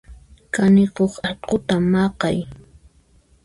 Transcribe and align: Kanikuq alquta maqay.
Kanikuq 0.53 1.13
alquta 1.27 1.75
maqay. 1.91 2.37